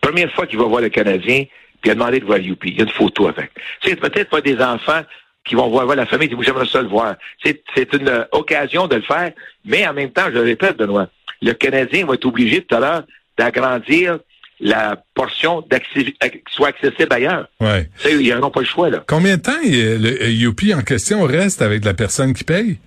Première 0.00 0.32
fois 0.32 0.46
qu'il 0.46 0.58
va 0.58 0.64
voir 0.64 0.80
le 0.80 0.88
Canadien, 0.88 1.44
puis 1.82 1.88
il 1.88 1.90
a 1.90 1.94
demandé 1.94 2.20
de 2.20 2.24
voir 2.24 2.38
Youpi. 2.38 2.70
Il 2.70 2.78
y 2.78 2.80
a 2.80 2.84
une 2.84 2.90
photo 2.90 3.28
avec. 3.28 3.50
C'est 3.84 3.96
peut-être 3.96 4.30
pas 4.30 4.40
des 4.40 4.58
enfants 4.60 5.02
qui 5.44 5.56
vont 5.56 5.68
voir, 5.68 5.86
la 5.94 6.06
famille, 6.06 6.28
vous 6.28 6.42
j'aimerais 6.42 6.66
ça 6.66 6.80
le 6.80 6.88
voir. 6.88 7.16
C'est 7.44 7.92
une 7.92 8.08
euh, 8.08 8.24
occasion 8.30 8.86
de 8.86 8.96
le 8.96 9.02
faire, 9.02 9.32
mais 9.64 9.86
en 9.86 9.92
même 9.92 10.10
temps, 10.10 10.26
je 10.26 10.34
le 10.34 10.42
répète, 10.42 10.76
Benoît, 10.76 11.08
le 11.42 11.52
Canadien 11.52 12.06
va 12.06 12.14
être 12.14 12.24
obligé 12.24 12.62
tout 12.62 12.76
à 12.76 12.80
l'heure 12.80 13.02
d'agrandir 13.36 14.20
la 14.60 15.02
portion 15.14 15.62
qui 15.62 16.14
soit 16.48 16.68
accessible 16.68 17.12
ailleurs. 17.12 17.48
Ouais. 17.58 17.88
Ils 18.04 18.32
n'auront 18.32 18.50
pas 18.50 18.60
le 18.60 18.66
choix, 18.66 18.88
là. 18.88 19.02
Combien 19.08 19.36
de 19.36 19.42
temps 19.42 19.58
le 19.64 20.28
Youpi 20.28 20.72
en 20.72 20.82
question 20.82 21.24
reste 21.24 21.60
avec 21.60 21.84
la 21.84 21.94
personne 21.94 22.32
qui 22.32 22.44
paye? 22.44 22.78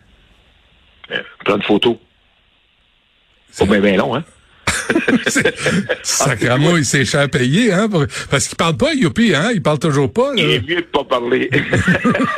Euh, 1.11 1.19
plein 1.43 1.57
de 1.57 1.63
photos. 1.63 1.97
Pas 3.59 3.65
bien, 3.65 3.79
bien 3.81 3.97
long, 3.97 4.15
hein? 4.15 4.23
Sacrament, 6.03 6.77
il 6.77 6.85
s'est 6.85 7.05
cher 7.05 7.29
payé, 7.29 7.71
hein, 7.71 7.87
parce 8.29 8.47
qu'il 8.47 8.57
parle 8.57 8.77
pas, 8.77 8.93
Youpi, 8.93 9.33
hein, 9.35 9.49
il 9.53 9.61
parle 9.61 9.79
toujours 9.79 10.11
pas. 10.11 10.31
Il 10.35 10.49
est 10.49 10.67
mieux 10.67 10.81
de 10.81 10.81
pas 10.81 11.03
parler. 11.03 11.49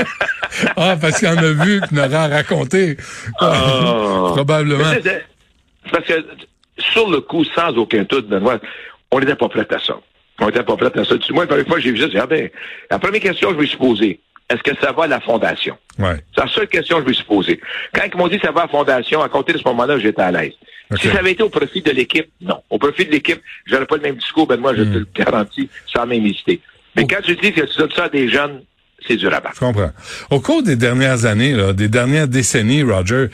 ah, 0.77 0.95
parce 0.99 1.19
qu'il 1.19 1.27
en 1.27 1.37
a 1.37 1.51
vu 1.51 1.81
qu'il 1.87 1.97
n'aura 1.97 2.27
raconté. 2.27 2.97
Oh. 3.41 4.31
Probablement. 4.35 4.93
Parce 5.91 6.05
que, 6.05 6.25
sur 6.79 7.09
le 7.09 7.21
coup, 7.21 7.43
sans 7.55 7.69
aucun 7.77 8.03
doute, 8.03 8.27
Benoît, 8.27 8.59
on 9.11 9.19
n'était 9.19 9.35
pas 9.35 9.49
prêt 9.49 9.67
à 9.69 9.79
ça. 9.79 9.99
On 10.39 10.47
n'était 10.47 10.63
pas 10.63 10.77
prêt 10.77 10.91
à 10.93 11.03
ça. 11.03 11.15
Moi, 11.31 11.43
la 11.43 11.47
première 11.47 11.67
fois 11.67 11.79
j'ai 11.79 11.91
vu 11.91 11.99
ça, 11.99 12.09
j'ai 12.09 12.19
ah 12.19 12.27
ben, 12.27 12.49
la 12.91 12.99
première 12.99 13.21
question 13.21 13.49
que 13.49 13.55
je 13.55 13.61
me 13.61 13.65
suis 13.65 13.77
posée, 13.77 14.19
est-ce 14.49 14.63
que 14.63 14.75
ça 14.79 14.91
va 14.91 15.03
à 15.03 15.07
la 15.07 15.19
fondation? 15.19 15.77
Ouais. 15.99 16.23
C'est 16.33 16.41
la 16.41 16.47
seule 16.47 16.67
question 16.67 16.97
que 16.97 17.03
je 17.03 17.07
me 17.09 17.13
suis 17.13 17.25
posée. 17.25 17.59
Quand 17.93 18.03
ils 18.11 18.17
m'ont 18.17 18.27
dit 18.27 18.39
ça 18.41 18.51
va 18.51 18.61
à 18.61 18.65
la 18.65 18.69
fondation, 18.69 19.21
à 19.21 19.29
compter 19.29 19.53
de 19.53 19.57
ce 19.57 19.63
moment-là, 19.65 19.99
j'étais 19.99 20.21
à 20.21 20.31
l'aise. 20.31 20.53
Si 20.95 21.09
ça 21.09 21.19
avait 21.19 21.33
été 21.33 21.43
au 21.43 21.49
profit 21.49 21.81
de 21.81 21.91
l'équipe, 21.91 22.29
non. 22.39 22.61
Au 22.69 22.77
profit 22.77 23.05
de 23.05 23.11
l'équipe, 23.11 23.41
j'aurais 23.65 23.85
pas 23.85 23.97
le 23.97 24.03
même 24.03 24.15
discours, 24.15 24.47
ben 24.47 24.57
moi, 24.57 24.73
je 24.73 24.83
te 24.83 24.87
hmm. 24.87 24.93
le 24.93 25.07
garantis, 25.13 25.69
sans 25.85 26.05
même 26.05 26.25
hésiter. 26.25 26.61
Mais 26.95 27.05
quand 27.05 27.21
tu 27.21 27.35
dis 27.35 27.51
que 27.51 27.61
tu 27.61 27.77
donnes 27.77 27.91
ça 27.91 28.05
à 28.05 28.09
des 28.09 28.29
jeunes, 28.29 28.63
c'est 29.05 29.15
du 29.15 29.27
rabat. 29.27 29.51
Je 29.53 29.59
comprends. 29.59 29.91
Au 30.29 30.39
cours 30.39 30.63
des 30.63 30.75
dernières 30.75 31.25
années, 31.25 31.53
là, 31.53 31.73
des 31.73 31.87
dernières 31.87 32.27
décennies, 32.27 32.83
Roger, 32.83 33.27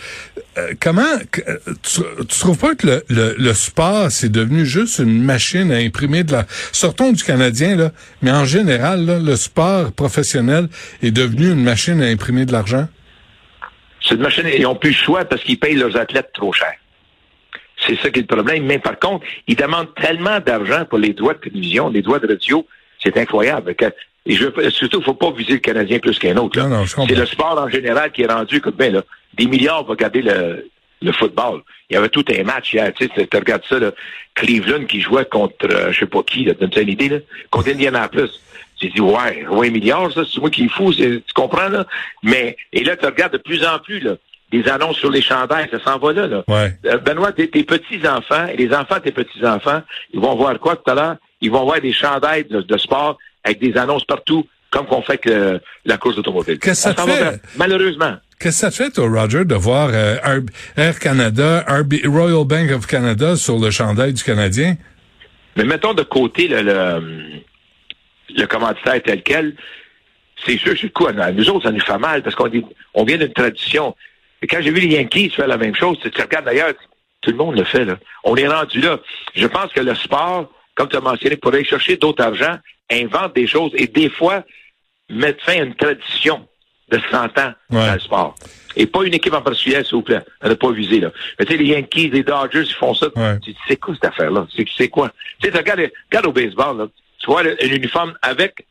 euh, 0.57 0.74
comment 0.80 1.01
euh, 1.01 1.57
tu, 1.81 2.01
tu, 2.27 2.39
trouves 2.39 2.57
pas 2.57 2.75
que 2.75 2.86
le, 2.86 3.04
le, 3.10 3.36
le 3.38 3.54
sport 3.54 4.12
c'est 4.12 4.31
devenu 4.31 4.65
juste 4.65 5.00
une 5.00 5.24
machine 5.24 5.71
à 5.71 5.77
imprimer 5.77 6.24
de 6.24 6.33
la 6.33 6.45
sortons 6.71 7.12
du 7.12 7.24
canadien 7.24 7.75
là, 7.75 7.92
mais 8.21 8.31
en 8.31 8.45
général 8.45 9.06
là, 9.06 9.19
le 9.19 9.36
sport 9.36 9.92
professionnel 9.94 10.68
est 11.01 11.12
devenu 11.12 11.51
une 11.51 11.63
machine 11.63 12.01
à 12.01 12.06
imprimer 12.06 12.45
de 12.45 12.51
l'argent? 12.51 12.88
C'est 14.01 14.16
une 14.16 14.21
machine 14.21 14.44
ils 14.56 14.68
ont 14.68 14.75
plus 14.75 14.89
le 14.92 14.95
choix 14.95 15.25
parce 15.25 15.42
qu'ils 15.44 15.59
payent 15.59 15.75
leurs 15.75 15.98
athlètes 15.98 16.30
trop 16.33 16.54
cher. 16.54 16.74
C'est 17.88 17.98
ça 18.00 18.09
qui 18.09 18.19
est 18.19 18.30
le 18.30 18.36
problème. 18.36 18.66
Mais 18.66 18.80
par 18.80 19.00
contre, 19.00 19.25
ils 19.48 19.56
demandent 19.56 19.94
tellement 19.95 20.39
d'argent 20.39 20.86
pour 20.86 21.00
les 21.00 21.13
droits 21.13 21.33
de 21.33 21.39
télévision, 21.39 21.89
les 21.89 22.01
droits 22.01 22.19
de 22.19 22.27
radio, 22.27 22.66
c'est 23.03 23.17
incroyable. 23.17 23.75
et 24.25 24.35
je 24.35 24.47
surtout, 24.69 25.00
il 25.00 25.03
faut 25.03 25.13
pas 25.13 25.31
viser 25.31 25.53
le 25.53 25.59
Canadien 25.59 26.00
plus 26.00 26.17
qu'un 26.17 26.38
autre. 26.38 26.59
C'est 27.07 27.15
le 27.15 27.25
sport 27.25 27.59
en 27.59 27.69
général 27.69 28.11
qui 28.11 28.23
est 28.23 28.31
rendu, 28.31 28.61
comme 28.61 28.73
ben, 28.73 28.94
là, 28.94 29.03
des 29.33 29.45
milliards 29.45 29.81
pour 29.81 29.91
regarder 29.91 30.21
le, 30.21 30.69
le 31.01 31.11
football. 31.11 31.61
Il 31.89 31.95
y 31.95 31.97
avait 31.97 32.09
tout 32.09 32.25
un 32.29 32.44
match 32.44 32.73
hier. 32.73 32.91
Tu 32.94 33.07
sais, 33.07 33.27
tu 33.27 33.38
regardes 33.38 33.65
ça, 33.67 33.77
là, 33.79 33.91
Cleveland 34.35 34.85
qui 34.85 35.01
jouait 35.01 35.25
contre, 35.25 35.67
euh, 35.69 35.92
je 35.92 35.99
sais 35.99 36.06
pas 36.06 36.23
qui, 36.23 36.45
là, 36.45 36.54
t'as 36.54 36.81
une 36.81 36.89
idée, 36.89 37.09
là? 37.09 37.18
Contre 37.51 37.69
Indianapolis. 37.69 38.31
J'ai 38.81 38.89
dit, 38.89 39.01
ouais, 39.01 39.45
ouais, 39.47 39.69
milliards, 39.69 40.11
ça, 40.11 40.23
c'est 40.30 40.39
moi 40.39 40.49
qui 40.49 40.66
est 40.66 40.69
fou, 40.69 40.94
tu 40.94 41.21
comprends, 41.35 41.69
là? 41.69 41.85
Mais, 42.23 42.57
et 42.71 42.83
là, 42.83 42.95
tu 42.95 43.06
regardes 43.06 43.33
de 43.33 43.37
plus 43.37 43.63
en 43.66 43.80
plus, 43.80 43.99
là, 43.99 44.16
des 44.51 44.68
annonces 44.69 44.97
sur 44.97 45.09
les 45.09 45.21
chandails, 45.21 45.68
ça 45.71 45.80
s'en 45.83 45.97
va 45.97 46.13
là. 46.13 46.28
là. 46.28 46.44
Ouais. 46.47 46.71
Euh, 46.85 46.97
Benoît, 46.97 47.31
tes, 47.31 47.47
petits-enfants 47.47 48.47
et 48.47 48.56
les 48.56 48.73
enfants 48.73 48.95
de 48.95 49.01
tes 49.01 49.11
petits-enfants, 49.11 49.81
ils 50.13 50.19
vont 50.19 50.35
voir 50.35 50.59
quoi 50.59 50.75
tout 50.75 50.89
à 50.92 50.95
l'heure? 50.95 51.16
Ils 51.44 51.52
vont 51.52 51.66
voir 51.66 51.80
des 51.81 51.94
chandails 51.94 52.45
de, 52.45 52.78
sport 52.78 53.19
avec 53.44 53.59
des 53.59 53.78
annonces 53.78 54.06
partout, 54.06 54.47
comme 54.71 54.88
qu'on 54.88 55.02
fait 55.02 55.18
que 55.18 55.59
la 55.85 55.97
course 55.97 56.16
d'automobile. 56.16 56.57
Qu'est-ce 56.57 56.90
que 56.90 56.95
ça, 56.95 57.06
fait? 57.06 57.42
malheureusement. 57.57 58.16
Qu'est-ce 58.40 58.66
que 58.66 58.71
ça 58.71 58.71
te 58.71 58.76
fait, 58.76 58.90
toi, 58.90 59.07
Roger, 59.09 59.45
de 59.45 59.54
voir 59.54 59.90
euh, 59.94 60.42
Air 60.78 61.00
Canada, 61.00 61.66
Royal 62.06 62.45
Bank 62.45 62.71
of 62.71 62.88
Canada 62.88 63.35
sur 63.35 63.59
le 63.59 63.69
chandail 63.71 64.14
du 64.14 64.23
Canadien? 64.23 64.78
Mais 65.57 65.66
mettons 65.66 65.94
de 65.94 66.04
côté 66.04 66.47
le, 66.47 66.62
le, 66.62 67.42
le 68.35 68.45
commanditaire 68.47 69.04
tel 69.04 69.21
quel, 69.21 69.56
c'est 70.45 70.57
sûr, 70.57 70.73
c'est 70.80 70.92
coup, 70.92 71.07
nous 71.09 71.50
autres, 71.50 71.66
ça 71.66 71.71
nous 71.71 71.80
fait 71.81 71.97
mal 71.97 72.23
parce 72.23 72.35
qu'on 72.35 72.50
on 72.94 73.04
vient 73.04 73.18
d'une 73.18 73.33
tradition. 73.33 73.95
Et 74.42 74.47
quand 74.47 74.62
j'ai 74.62 74.71
vu 74.71 74.80
les 74.80 74.95
Yankees 74.95 75.31
faire 75.31 75.47
la 75.47 75.57
même 75.57 75.76
chose, 75.76 75.97
tu 76.02 76.21
regardes 76.21 76.45
d'ailleurs, 76.45 76.73
tout 77.21 77.31
le 77.31 77.38
monde 77.38 77.57
le 77.57 77.64
fait. 77.64 77.85
Là. 77.85 77.97
On 78.23 78.35
est 78.35 78.47
rendu 78.47 78.81
là. 78.81 79.00
Je 79.35 79.47
pense 79.47 79.71
que 79.71 79.81
le 79.81 79.95
sport, 79.95 80.50
comme 80.75 80.89
tu 80.89 80.95
as 80.95 81.01
mentionné, 81.01 81.37
pour 81.37 81.53
aller 81.53 81.63
chercher 81.63 81.97
d'autres 81.97 82.23
argent, 82.23 82.57
invente 82.92 83.35
des 83.35 83.47
choses 83.47 83.71
et 83.75 83.87
des 83.87 84.09
fois 84.09 84.44
mettre 85.09 85.44
fin 85.44 85.53
à 85.53 85.63
une 85.63 85.75
tradition 85.75 86.47
de 86.89 86.99
100 87.11 87.18
ans 87.39 87.53
dans 87.69 87.94
le 87.94 87.99
sport. 87.99 88.35
Et 88.75 88.87
pas 88.87 89.03
une 89.03 89.13
équipe 89.13 89.33
en 89.33 89.42
particulier, 89.42 89.83
s'il 89.83 89.95
vous 89.95 90.01
plaît. 90.01 90.21
Elle 90.42 90.49
n'a 90.49 90.56
pas 90.56 90.71
visé, 90.71 90.99
là. 90.99 91.11
Mais 91.37 91.45
tu 91.45 91.51
sais, 91.51 91.57
les 91.57 91.65
Yankees, 91.65 92.09
les 92.09 92.23
Dodgers, 92.23 92.63
ils 92.63 92.73
font 92.73 92.94
ça. 92.95 93.07
Tu 93.44 93.53
sais 93.68 93.75
quoi 93.75 93.94
cette 93.94 94.06
affaire-là? 94.06 94.47
C'est 94.75 94.89
quoi? 94.89 95.11
Tu 95.42 95.49
sais, 95.49 95.57
regarde, 95.57 95.81
regarde 96.09 96.25
au 96.25 96.31
baseball, 96.31 96.77
là. 96.77 96.87
Tu 97.19 97.27
vois 97.27 97.44
l'uniforme 97.44 98.18
avec 98.21 98.65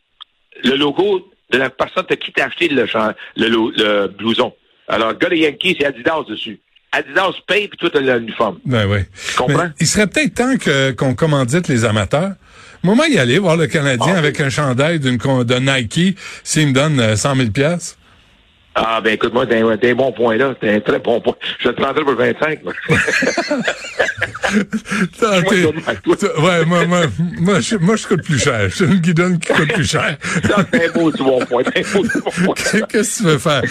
le 0.64 0.74
logo 0.74 1.30
de 1.50 1.58
la 1.58 1.70
personne 1.70 2.06
qui 2.06 2.32
t'a 2.32 2.46
acheté 2.46 2.68
le, 2.68 2.84
le, 3.36 3.46
le 3.46 4.08
blouson. 4.08 4.52
Alors, 4.88 5.14
gars, 5.14 5.28
les 5.28 5.38
Yankees, 5.38 5.76
c'est 5.78 5.86
Adidas 5.86 6.22
dessus. 6.28 6.60
Adidas 6.92 7.32
paye, 7.46 7.68
puis 7.68 7.78
tout 7.78 7.90
l'uniforme. 7.98 8.58
Ben 8.64 8.86
oui. 8.86 9.00
Tu 9.28 9.36
comprends? 9.36 9.70
il 9.80 9.86
serait 9.86 10.06
peut-être 10.06 10.34
temps 10.34 10.56
que, 10.58 10.92
qu'on 10.92 11.14
commandite 11.14 11.68
les 11.68 11.84
amateurs. 11.84 12.32
Moi, 12.84 13.08
y 13.08 13.18
aller, 13.18 13.38
voir 13.38 13.56
le 13.56 13.66
Canadien 13.66 14.14
ah, 14.14 14.18
avec 14.18 14.40
un 14.40 14.50
chandail 14.50 14.98
d'une, 14.98 15.16
de 15.16 15.54
Nike, 15.54 16.18
s'il 16.42 16.68
me 16.68 16.72
donne 16.72 17.16
100 17.16 17.30
euh, 17.30 17.34
000 17.36 17.50
pièces. 17.50 17.96
Ah, 18.74 19.00
ben 19.02 19.12
écoute, 19.14 19.34
moi, 19.34 19.46
t'as 19.46 19.56
un, 19.58 19.94
bon 19.94 20.12
point 20.12 20.36
là. 20.36 20.54
T'as 20.58 20.72
un 20.72 20.80
très 20.80 20.98
bon 20.98 21.20
point. 21.20 21.34
Je 21.58 21.68
te 21.68 21.74
prendrai 21.80 22.04
pour 22.04 22.14
25. 22.14 22.64
moi. 22.64 22.72
T'es- 25.18 26.40
ouais, 26.40 26.64
moi, 26.64 26.86
moi, 26.86 27.00
moi, 27.38 27.60
je, 27.60 27.76
moi, 27.76 27.96
je 27.96 28.06
coûte 28.06 28.22
plus 28.22 28.38
cher. 28.42 28.68
Je 28.68 28.74
suis 28.76 28.84
une 28.84 28.94
guidonne 29.00 29.38
qui 29.38 29.52
coûte 29.52 29.72
plus 29.72 29.88
cher. 29.90 30.16
Un 30.72 30.88
beau 30.98 31.10
du 31.12 31.22
bon 31.22 31.44
point. 31.46 31.62
Bon 31.92 32.02
point. 32.30 32.54
Qu'est-ce 32.88 33.18
que 33.18 33.22
tu 33.22 33.28
veux 33.28 33.38
faire? 33.38 33.62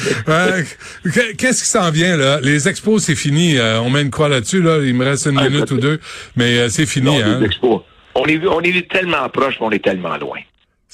Qu'est-ce 1.38 1.64
qui 1.64 1.70
s'en 1.70 1.90
vient, 1.92 2.18
là? 2.18 2.40
Les 2.42 2.68
expos, 2.68 3.04
c'est 3.04 3.16
fini. 3.16 3.58
Euh, 3.58 3.80
on 3.82 3.90
met 3.90 4.02
une 4.02 4.12
croix 4.12 4.30
là-dessus, 4.30 4.62
là? 4.62 4.78
Il 4.84 4.94
me 4.96 5.06
reste 5.06 5.26
une 5.26 5.38
Ah, 5.40 5.50
minute 5.50 5.70
ou 5.72 5.78
deux. 5.78 6.00
Mais 6.36 6.58
euh, 6.60 6.70
c'est 6.70 6.86
fini, 6.86 7.08
Non, 7.08 7.20
hein? 7.24 7.40
les 7.40 7.46
expos. 7.48 7.82
On 8.16 8.26
est, 8.26 8.46
on 8.46 8.62
est 8.62 8.90
tellement 8.92 9.28
proche, 9.30 9.56
mais 9.60 9.68
on 9.68 9.72
est 9.72 9.84
tellement 9.84 10.18
loin. 10.18 10.40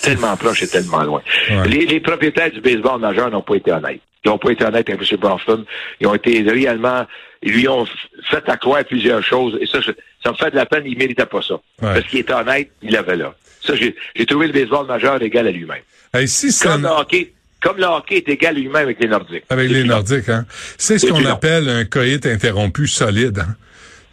Tellement 0.01 0.36
proche 0.38 0.63
et 0.63 0.68
tellement 0.68 1.04
loin. 1.04 1.22
Ouais. 1.50 1.68
Les, 1.68 1.86
les 1.86 2.00
propriétaires 2.00 2.51
du 2.51 2.62
baseball 2.62 3.00
majeur 3.00 3.30
n'ont 3.32 3.42
pas 3.42 3.56
été 3.56 3.72
honnêtes. 3.72 4.01
Ils 4.24 4.30
n'ont 4.30 4.38
pas 4.38 4.51
été 4.51 4.63
honnêtes 4.66 4.89
avec 4.89 5.12
M. 5.12 5.18
Boston. 5.20 5.63
Ils 6.00 6.08
ont 6.08 6.13
été 6.16 6.42
réellement, 6.44 7.06
ils 7.42 7.54
lui 7.54 7.68
ont 7.68 7.86
fait 8.30 8.48
accroire 8.50 8.84
plusieurs 8.86 9.24
choses. 9.24 9.58
Et 9.62 9.66
ça, 9.66 9.80
je- 9.82 9.92
ça 10.24 10.32
me 10.32 10.38
fait 10.38 10.51
de 10.51 10.56
la 10.56 10.66
peine. 10.66 10.84
Il 10.86 10.98
méritait 10.98 11.25
pas 11.25 11.42
ça. 11.42 11.56
Parce 11.80 12.04
qu'il 12.08 12.20
était 12.20 12.34
honnête, 12.34 12.70
il 12.82 12.92
l'avait 12.92 13.16
là. 13.16 13.34
Ça, 13.62 13.74
j'ai 13.75 14.25
trouvé 14.25 14.48
le 14.48 14.54
baseball 14.54 14.86
majeur 14.88 15.22
égal 15.22 15.48
à 15.48 15.51
lui-même. 15.51 15.82
Hey, 16.13 16.27
si 16.27 16.58
Comme 16.60 16.84
le 16.84 16.88
hockey, 16.89 17.34
comme 17.62 17.77
le 17.77 17.86
hockey 17.86 18.18
est 18.18 18.30
égal 18.30 18.56
à 18.56 18.60
lui-même 18.60 18.75
avec 18.84 19.00
les 19.00 19.08
Nordiques. 19.08 19.44
avec 19.50 19.70
les. 19.70 19.84
Nordiques, 19.84 20.30
hein? 20.30 20.46
C'est 20.77 21.00
ce 21.00 21.08
qu'on 21.08 21.25
appelle 21.25 21.68
un 21.70 21.86
coït 21.86 22.25
interrompu 22.25 22.88
solide, 22.88 23.39
hein? 23.39 23.56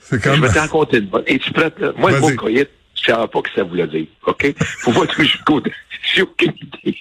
C'est 0.00 0.22
Je 0.22 0.28
comme... 0.28 0.40
vais 0.46 0.52
t'en 0.52 0.60
raconter 0.60 0.98
une 0.98 1.06
bonne. 1.06 1.22
Es-tu 1.26 1.50
prête, 1.52 1.78
là? 1.78 1.92
Moi, 1.96 2.10
le 2.12 2.20
mot 2.20 2.30
coït, 2.36 2.68
je 3.04 3.12
savais 3.12 3.28
pas 3.28 3.42
que 3.42 3.50
ça 3.54 3.62
voulait 3.62 3.86
dire, 3.86 4.06
OK? 4.26 4.54
Faut 4.80 4.92
pas 4.92 5.06
toucher 5.06 5.28
jusqu'au... 5.28 5.60
J'ai 6.14 6.22
aucune 6.22 6.52
idée. 6.52 6.98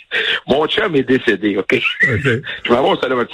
Mon 0.47 0.65
chum 0.67 0.95
est 0.95 1.03
décédé, 1.03 1.57
OK? 1.57 1.81
Je 2.01 2.17
vais 2.17 2.41
avoir 2.69 2.89
au 2.89 2.97
salon 2.97 3.25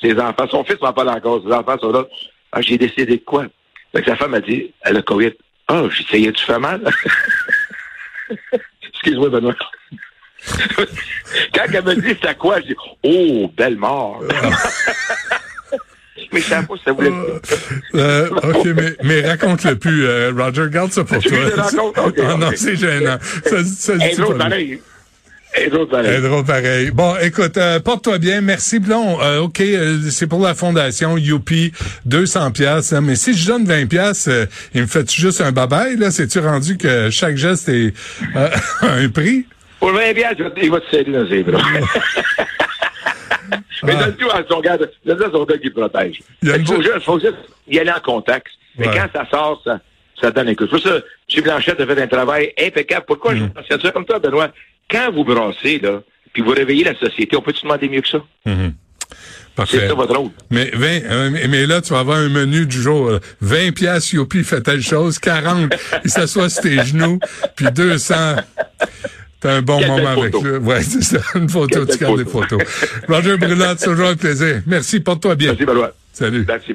ses 0.00 0.18
enfants, 0.18 0.48
son 0.50 0.64
fils 0.64 0.80
m'en 0.80 0.92
parle 0.92 1.10
encore, 1.10 1.40
ses 1.42 1.52
enfants 1.52 1.78
sont 1.78 1.92
là. 1.92 2.04
Ah, 2.50 2.60
j'ai 2.60 2.76
décédé 2.76 3.18
de 3.18 3.24
quoi? 3.24 3.46
Fait 3.92 4.02
que 4.02 4.10
sa 4.10 4.16
femme 4.16 4.34
a 4.34 4.40
dit, 4.40 4.72
elle 4.82 4.96
a 4.96 5.02
COVID. 5.02 5.32
Ah, 5.68 5.84
j'ai 5.90 6.02
essayé, 6.02 6.32
tu 6.32 6.44
fais 6.44 6.58
mal? 6.58 6.82
Excuse-moi, 8.82 9.28
Benoît. 9.30 9.54
Quand 11.54 11.64
elle 11.72 11.84
me 11.84 11.94
dit 11.94 12.08
c'était 12.08 12.34
quoi, 12.34 12.60
je 12.60 12.66
dis, 12.66 12.76
oh, 13.04 13.50
belle 13.56 13.76
mort. 13.76 14.20
Ça 16.42 16.92
voulait 16.92 17.10
dire. 17.10 17.40
Euh, 17.94 18.28
OK, 18.30 18.64
mais, 18.76 18.96
mais 19.02 19.26
raconte-le 19.28 19.76
plus, 19.76 20.06
euh, 20.06 20.32
Roger. 20.36 20.66
Garde 20.70 20.92
ça 20.92 21.04
pour 21.04 21.18
Tu 21.18 21.28
toi. 21.28 21.38
veux 21.38 21.44
que 21.44 21.50
je 21.50 21.56
le 21.56 21.62
raconte? 21.62 21.98
OK, 21.98 22.14
Ah 22.28 22.36
non, 22.36 22.48
OK. 22.48 22.56
c'est 22.56 22.76
gênant. 22.76 23.18
Ça, 23.46 23.56
ça, 23.64 23.96
dit 23.96 24.16
pas 24.16 24.26
bien. 24.26 24.36
pareil. 24.38 24.80
C'est 25.56 25.70
pareil. 25.88 26.20
drôle 26.20 26.44
pareil. 26.44 26.90
Bon, 26.90 27.14
écoute, 27.22 27.56
euh, 27.58 27.78
porte-toi 27.78 28.18
bien. 28.18 28.40
Merci. 28.40 28.80
Blon, 28.80 29.20
euh, 29.22 29.38
OK, 29.42 29.60
euh, 29.60 29.98
c'est 30.10 30.26
pour 30.26 30.42
la 30.42 30.54
fondation 30.54 31.16
Youpi, 31.16 31.72
200 32.06 32.50
pièces. 32.50 32.90
Mais 32.92 33.14
si 33.14 33.34
je 33.34 33.46
donne 33.46 33.64
20 33.64 33.86
pièces, 33.86 34.28
il 34.74 34.82
me 34.82 34.86
fait 34.88 35.08
juste 35.12 35.40
un 35.40 35.52
babaille 35.52 35.96
là? 35.96 36.10
C'est-tu 36.10 36.40
rendu 36.40 36.76
que 36.76 37.08
chaque 37.10 37.36
geste 37.36 37.68
est 37.68 37.94
euh, 38.34 38.48
un 38.82 39.08
prix? 39.10 39.46
Pour 39.78 39.92
le 39.92 39.98
20 39.98 40.14
piastres, 40.14 40.42
il 40.60 40.70
va 40.72 40.80
te 40.80 40.90
serrer 40.90 41.12
dans 41.12 41.52
bras. 41.52 41.62
Mais 43.82 43.94
Ah. 43.98 44.04
donne 44.04 44.16
tout 44.16 44.30
à 44.30 44.42
son 44.48 44.60
gars, 44.60 44.74
à 44.74 45.30
son 45.32 45.44
gars 45.44 45.58
qui 45.58 45.70
protège. 45.70 46.20
Il 46.42 46.50
faut 46.66 46.76
ju- 46.76 46.82
juste, 46.82 47.00
faut 47.04 47.18
juste 47.20 47.34
y 47.68 47.78
aller 47.78 47.90
en 47.92 48.00
contact. 48.00 48.46
Mais 48.78 48.86
quand 48.86 49.06
ça 49.14 49.26
sort, 49.30 49.60
ça, 49.64 49.80
ça 50.20 50.30
donne 50.30 50.48
un 50.48 50.54
coup. 50.54 50.64
C'est 50.64 50.70
pour 50.70 50.80
ça, 50.80 50.96
M. 51.34 51.42
Blanchette 51.42 51.80
a 51.80 51.86
fait 51.86 52.02
un 52.02 52.06
travail 52.06 52.52
impeccable. 52.60 53.04
Pourquoi 53.06 53.34
Mm. 53.34 53.38
je 53.38 53.44
pense 53.76 53.82
ça 53.82 53.90
comme 53.92 54.04
toi, 54.04 54.18
Benoît? 54.18 54.50
Quand 54.90 55.12
vous 55.12 55.24
brassez, 55.24 55.78
là, 55.78 56.02
puis 56.32 56.42
vous 56.42 56.50
réveillez 56.50 56.84
la 56.84 56.94
société, 56.96 57.36
on 57.36 57.42
peut-tu 57.42 57.62
demander 57.62 57.88
mieux 57.88 58.00
que 58.00 58.08
ça? 58.08 58.18
C'est 58.46 59.54
Parfait. 59.54 59.86
ça 59.88 59.94
votre 59.94 60.16
rôle. 60.16 60.30
Mais 60.50 60.70
20, 60.74 61.04
euh, 61.04 61.30
mais- 61.48 61.64
là, 61.66 61.80
tu 61.80 61.92
vas 61.92 62.00
avoir 62.00 62.18
un 62.18 62.28
menu 62.28 62.66
du 62.66 62.80
jour. 62.82 63.08
euh, 63.08 63.20
20 63.40 63.72
pièces 63.72 64.12
Youpi 64.12 64.42
fait 64.42 64.60
telle 64.62 64.82
chose, 64.82 65.20
40, 65.20 65.70
il 66.04 66.10
s'assoit 66.10 66.48
sur 66.48 66.62
tes 66.62 66.82
genoux, 66.84 67.20
puis 67.54 67.66
200, 67.70 68.36
t'as 69.44 69.56
un 69.56 69.62
bon 69.62 69.78
moment 69.86 70.08
avec 70.08 70.34
lui. 70.40 70.56
Ouais, 70.56 70.82
c'est 70.82 71.02
ça, 71.02 71.18
une 71.34 71.50
photo, 71.50 71.84
tu 71.84 71.98
gardes 71.98 72.16
des 72.16 72.24
photo. 72.24 72.58
photos. 72.58 72.88
Roger 73.08 73.36
Brulotte, 73.36 73.78
c'est 73.78 73.90
toujours 73.90 74.08
un 74.08 74.16
plaisir. 74.16 74.62
Merci, 74.66 75.00
porte-toi 75.00 75.34
bien. 75.34 75.50
Merci, 75.50 75.66
Benoît. 75.66 75.92
Salut. 76.14 76.44
Merci. 76.48 76.74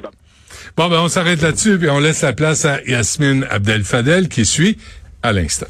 Bon, 0.76 0.88
ben, 0.88 1.00
on 1.00 1.08
s'arrête 1.08 1.42
là-dessus, 1.42 1.78
puis 1.78 1.90
on 1.90 1.98
laisse 1.98 2.22
la 2.22 2.32
place 2.32 2.64
à 2.64 2.80
Yasmine 2.82 3.44
Abdel-Fadel 3.50 4.28
qui 4.28 4.46
suit 4.46 4.78
à 5.20 5.32
l'instant. 5.32 5.66